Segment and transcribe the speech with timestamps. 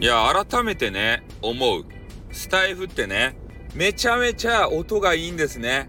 [0.00, 1.84] いや、改めてね、思う。
[2.30, 3.36] スタイフってね、
[3.74, 5.88] めちゃめちゃ音がいいんですね。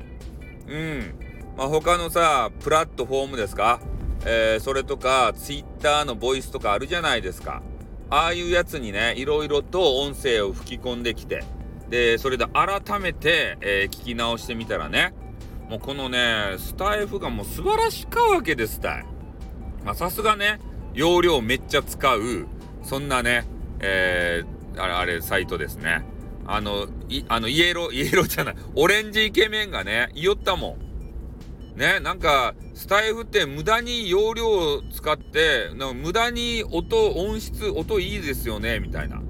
[0.67, 1.13] うん。
[1.55, 3.79] まあ、他のさ、プラットフォームですか？
[4.25, 7.61] えー、それとか、ツイッターのボイスとかあるじゃないですか。
[8.09, 11.43] ああいうやつにね、いろいろと音声を吹き込んできて、
[11.89, 15.13] で、それで改めて、えー、聞き直してみたらね、
[15.69, 19.05] もうこのね、スタイフがもう素晴らしかわけですたい。
[19.85, 20.59] まあさすがね、
[20.95, 22.47] 容量めっちゃ使う、
[22.81, 23.45] そんなね、
[23.79, 26.05] えー、あれ、あれ、サイトですね。
[26.45, 30.77] あの、い、あの、イエロー、 イエローじゃない、オレンジイケメンがね、言おったも
[31.75, 31.79] ん。
[31.79, 39.21] ね、なんか、スタイフって無駄に容量を使って、なんか無駄に音、音質、音いいですよね、みたいな。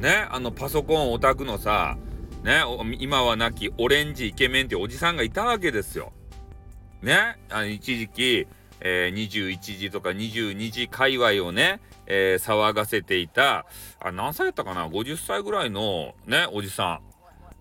[0.00, 1.98] ね、あの、パソコンオタクのさ、
[2.44, 2.62] ね、
[2.98, 6.12] 今は亡きオレンジイケメンっておじさんがいたわけですよ。
[7.02, 8.46] ね、あの一時期、
[8.80, 13.66] えー、21時とか22時界隈をね、えー、騒がせていた、
[14.00, 17.00] あ、何歳やったかな ?50 歳ぐらいのね、おじさ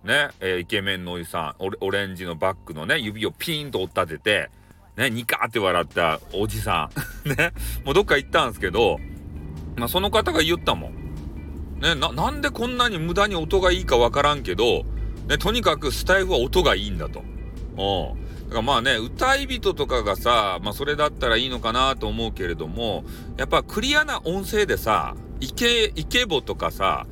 [0.03, 0.07] ん。
[0.07, 4.49] ね、えー、イケメンのおじさんオ、レンジのバッグのね、指をピーンと折ったてて、
[4.95, 6.89] ね、ニカーって笑ったおじさ
[7.25, 7.27] ん。
[7.29, 7.51] ね、
[7.83, 8.99] もうどっか行ったんですけど、
[9.75, 10.93] まあ、その方が言ったもん。
[11.81, 14.83] ね、な、なんでこんなに無駄に音がいいかわからんけど、
[15.27, 17.23] ね、とにかくスタイフは音がいいんだと。
[17.77, 18.18] うん。
[18.49, 23.03] だからまあね、歌い人とかがさ、まあそれだったらいいのかなと思うけれども、
[23.37, 27.05] やっぱクリアな音声でさ、イケ、イケボとかさ、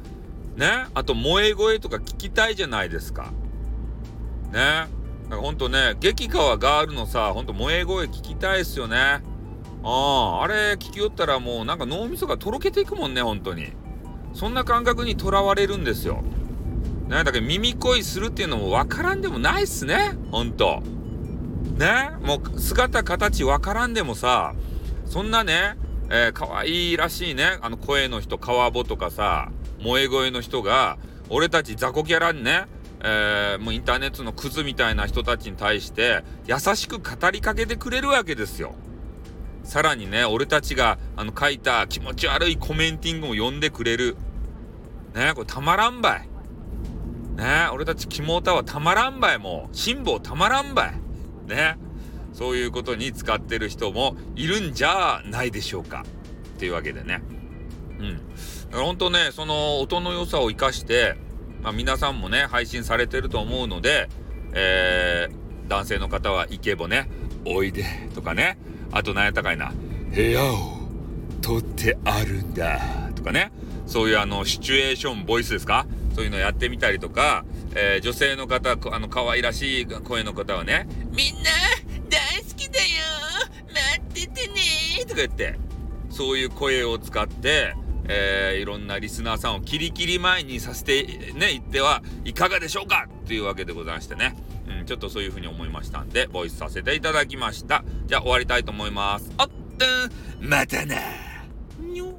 [0.55, 3.31] ね、あと萌え声とか聞きたいじゃないですか。
[4.52, 4.88] ね。
[5.29, 8.97] なんかほんとね、激川ガールのさ、ほんと萌え声聞きたいっすよね。
[8.97, 9.22] あ
[9.83, 13.73] あ、あれ聞きよったらもうなんか脳みそがとろけていくもんね、本当に。
[14.33, 16.23] そんな感覚にとらわれるんですよ。
[17.07, 20.81] ね、だけど耳恋するっていうのも分からんでもないっすね、ほんと。
[21.77, 24.55] ね、もう姿形分からんでもさ、
[25.05, 25.77] そんなね、
[26.09, 30.97] えー、可愛いらしいね、あの声の人、川ボとかさ、萌え声の人が、
[31.30, 32.66] 俺たち雑魚キャラにね、
[33.03, 38.74] えー、もうインターネットのクズみたいな人たちに対して優しく語りかけてくれるわけですよ。
[39.63, 44.16] さらにね、俺たちがあの書いた気持ち悪いコメンティングを読んでくれる。
[45.13, 46.29] ねこれたまらんばい。
[47.35, 49.75] ね俺たちキモータはたまらんばい、もう。
[49.75, 51.06] 辛抱たまらんばい。
[51.47, 51.78] ね。
[52.34, 56.06] そういうことに使ってる人もいるんじゃないでしょうか。
[56.56, 57.24] っていうわけでね。
[58.00, 58.18] うん。
[58.18, 58.19] だ
[58.74, 61.16] から本当ね、その音の良さを生かして、
[61.63, 64.09] まあ皆さんもね、配信されてると思うので、
[64.53, 67.09] えー、男性の方はイケボね、
[67.46, 68.57] おいでとかね、
[68.91, 69.72] あと何やったかいな、
[70.13, 70.78] 部屋を
[71.41, 73.52] 取ってあるんだとかね、
[73.86, 75.88] そういうあの、シチュエーションボイスですか？
[76.17, 77.45] そういうのやってみたりとか、
[77.75, 81.51] えー、女性の方、あの、可愛らしい声の方はね、みんな、
[82.09, 82.85] 大好きだよ
[83.67, 84.53] 待っててね
[85.03, 85.59] とか言って、
[86.09, 87.75] そういう声を使って、
[88.07, 91.03] えー、いろんなリスナーさんをキリキリ前にさせて、
[91.35, 93.07] ね、言ってはいかがでしょうか？
[93.27, 94.35] というわけでございましてね。
[94.67, 97.83] うん、ちょっとそういう風に思いましたんで、ボイスさせていただきました。
[98.07, 99.29] じゃあ終わりたいと思います。
[99.38, 99.53] おっと
[100.41, 100.95] またな
[101.79, 102.17] にょ